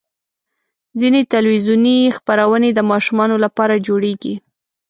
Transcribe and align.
ځینې 0.99 1.21
تلویزیوني 1.33 1.97
خپرونې 2.17 2.69
د 2.73 2.79
ماشومانو 2.91 3.35
لپاره 3.45 3.81
جوړېږي. 3.87 4.33